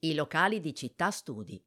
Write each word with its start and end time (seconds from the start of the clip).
I 0.00 0.12
locali 0.12 0.60
di 0.60 0.74
Città 0.74 1.10
Studi. 1.10 1.58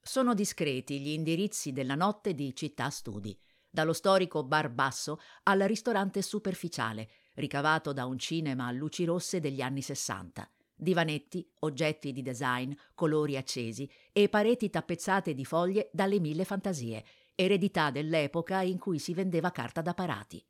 Sono 0.00 0.34
discreti 0.34 1.00
gli 1.00 1.08
indirizzi 1.08 1.72
della 1.72 1.96
notte 1.96 2.32
di 2.32 2.54
Città 2.54 2.90
Studi, 2.90 3.36
dallo 3.68 3.92
storico 3.92 4.44
bar 4.44 4.70
basso 4.70 5.18
al 5.42 5.58
ristorante 5.62 6.22
superficiale, 6.22 7.08
ricavato 7.34 7.92
da 7.92 8.06
un 8.06 8.20
cinema 8.20 8.68
a 8.68 8.70
luci 8.70 9.04
rosse 9.04 9.40
degli 9.40 9.60
anni 9.60 9.82
Sessanta. 9.82 10.48
Divanetti, 10.72 11.44
oggetti 11.60 12.12
di 12.12 12.22
design, 12.22 12.72
colori 12.94 13.36
accesi 13.36 13.90
e 14.12 14.28
pareti 14.28 14.70
tappezzate 14.70 15.34
di 15.34 15.44
foglie 15.44 15.90
dalle 15.92 16.20
mille 16.20 16.44
fantasie, 16.44 17.04
eredità 17.34 17.90
dell'epoca 17.90 18.62
in 18.62 18.78
cui 18.78 19.00
si 19.00 19.12
vendeva 19.12 19.50
carta 19.50 19.82
da 19.82 19.92
parati. 19.92 20.40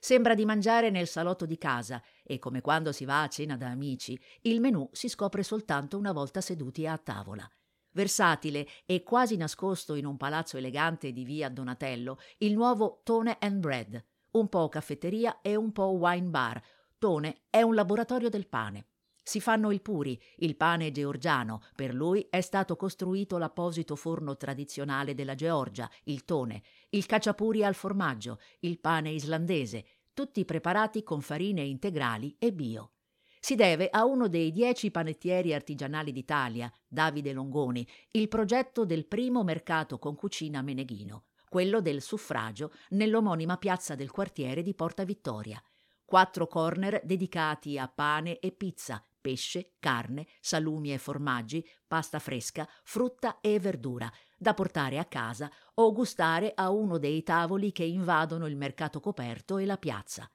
Sembra 0.00 0.34
di 0.34 0.44
mangiare 0.44 0.90
nel 0.90 1.06
salotto 1.06 1.46
di 1.46 1.58
casa 1.58 2.02
e, 2.22 2.38
come 2.38 2.60
quando 2.60 2.92
si 2.92 3.04
va 3.04 3.22
a 3.22 3.28
cena 3.28 3.56
da 3.56 3.68
amici, 3.68 4.18
il 4.42 4.60
menù 4.60 4.88
si 4.92 5.08
scopre 5.08 5.42
soltanto 5.42 5.98
una 5.98 6.12
volta 6.12 6.40
seduti 6.40 6.86
a 6.86 6.96
tavola. 6.98 7.48
Versatile 7.92 8.66
e 8.84 9.02
quasi 9.02 9.36
nascosto 9.36 9.94
in 9.94 10.04
un 10.04 10.16
palazzo 10.16 10.58
elegante 10.58 11.12
di 11.12 11.24
via 11.24 11.48
Donatello, 11.48 12.18
il 12.38 12.52
nuovo 12.52 13.00
Tone 13.02 13.38
and 13.40 13.58
Bread, 13.58 14.04
un 14.32 14.48
po' 14.48 14.68
caffetteria 14.68 15.40
e 15.40 15.56
un 15.56 15.72
po' 15.72 15.96
wine 15.98 16.28
bar. 16.28 16.62
Tone 16.98 17.44
è 17.48 17.62
un 17.62 17.74
laboratorio 17.74 18.28
del 18.28 18.48
pane. 18.48 18.88
Si 19.28 19.40
fanno 19.40 19.72
il 19.72 19.82
puri, 19.82 20.16
il 20.36 20.54
pane 20.54 20.92
georgiano, 20.92 21.60
per 21.74 21.92
lui 21.92 22.28
è 22.30 22.40
stato 22.40 22.76
costruito 22.76 23.38
l'apposito 23.38 23.96
forno 23.96 24.36
tradizionale 24.36 25.16
della 25.16 25.34
Georgia, 25.34 25.90
il 26.04 26.24
tone, 26.24 26.62
il 26.90 27.06
cacciapuri 27.06 27.64
al 27.64 27.74
formaggio, 27.74 28.38
il 28.60 28.78
pane 28.78 29.10
islandese, 29.10 29.84
tutti 30.14 30.44
preparati 30.44 31.02
con 31.02 31.22
farine 31.22 31.62
integrali 31.62 32.36
e 32.38 32.52
bio. 32.52 32.92
Si 33.40 33.56
deve 33.56 33.88
a 33.88 34.04
uno 34.04 34.28
dei 34.28 34.52
dieci 34.52 34.92
panettieri 34.92 35.52
artigianali 35.52 36.12
d'Italia, 36.12 36.72
Davide 36.86 37.32
Longoni, 37.32 37.84
il 38.12 38.28
progetto 38.28 38.84
del 38.84 39.08
primo 39.08 39.42
mercato 39.42 39.98
con 39.98 40.14
cucina 40.14 40.62
meneghino, 40.62 41.24
quello 41.48 41.80
del 41.80 42.00
suffragio 42.00 42.70
nell'omonima 42.90 43.56
piazza 43.56 43.96
del 43.96 44.12
quartiere 44.12 44.62
di 44.62 44.72
Porta 44.72 45.02
Vittoria. 45.02 45.60
Quattro 46.04 46.46
corner 46.46 47.00
dedicati 47.02 47.76
a 47.80 47.88
pane 47.88 48.38
e 48.38 48.52
pizza, 48.52 49.04
pesce, 49.26 49.72
carne, 49.80 50.28
salumi 50.40 50.92
e 50.92 50.98
formaggi, 50.98 51.66
pasta 51.84 52.20
fresca, 52.20 52.68
frutta 52.84 53.40
e 53.40 53.58
verdura, 53.58 54.08
da 54.38 54.54
portare 54.54 55.00
a 55.00 55.04
casa 55.04 55.50
o 55.74 55.92
gustare 55.92 56.52
a 56.54 56.70
uno 56.70 56.96
dei 56.98 57.24
tavoli 57.24 57.72
che 57.72 57.82
invadono 57.82 58.46
il 58.46 58.54
mercato 58.54 59.00
coperto 59.00 59.58
e 59.58 59.66
la 59.66 59.78
piazza. 59.78 60.30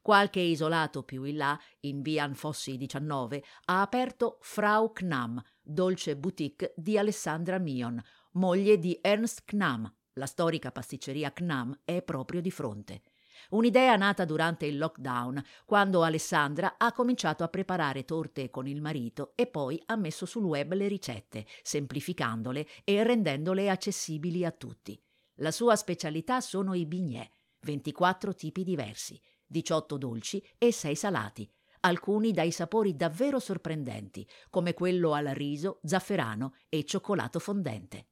Qualche 0.00 0.40
isolato 0.40 1.04
più 1.04 1.22
in 1.22 1.36
là, 1.36 1.56
in 1.82 2.02
via 2.02 2.24
Anfossi 2.24 2.76
19, 2.76 3.44
ha 3.66 3.80
aperto 3.80 4.38
Frau 4.40 4.90
Knam, 4.90 5.40
dolce 5.60 6.16
boutique 6.16 6.74
di 6.76 6.98
Alessandra 6.98 7.60
Mion, 7.60 8.02
moglie 8.32 8.76
di 8.76 8.98
Ernst 9.00 9.42
Knam. 9.44 9.88
La 10.14 10.26
storica 10.26 10.72
pasticceria 10.72 11.30
Knam 11.30 11.82
è 11.84 12.02
proprio 12.02 12.40
di 12.40 12.50
fronte. 12.50 13.02
Un'idea 13.50 13.96
nata 13.96 14.24
durante 14.24 14.66
il 14.66 14.78
lockdown, 14.78 15.42
quando 15.64 16.02
Alessandra 16.02 16.76
ha 16.78 16.92
cominciato 16.92 17.44
a 17.44 17.48
preparare 17.48 18.04
torte 18.04 18.50
con 18.50 18.66
il 18.66 18.80
marito 18.80 19.32
e 19.34 19.46
poi 19.46 19.80
ha 19.86 19.96
messo 19.96 20.26
sul 20.26 20.44
web 20.44 20.72
le 20.74 20.88
ricette, 20.88 21.46
semplificandole 21.62 22.66
e 22.84 23.02
rendendole 23.02 23.68
accessibili 23.68 24.44
a 24.44 24.50
tutti. 24.50 25.00
La 25.36 25.50
sua 25.50 25.76
specialità 25.76 26.40
sono 26.40 26.74
i 26.74 26.86
bignè, 26.86 27.28
24 27.60 28.34
tipi 28.34 28.64
diversi, 28.64 29.20
18 29.46 29.96
dolci 29.96 30.44
e 30.58 30.72
6 30.72 30.94
salati, 30.94 31.50
alcuni 31.80 32.32
dai 32.32 32.50
sapori 32.50 32.94
davvero 32.94 33.38
sorprendenti, 33.38 34.26
come 34.50 34.74
quello 34.74 35.12
al 35.12 35.26
riso, 35.26 35.80
zafferano 35.84 36.54
e 36.68 36.84
cioccolato 36.84 37.38
fondente. 37.38 38.06